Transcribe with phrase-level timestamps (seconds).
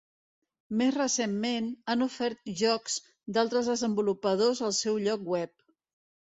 [0.79, 2.97] Més recentment, han ofert jocs
[3.37, 5.57] d'altres desenvolupadors al seu lloc web.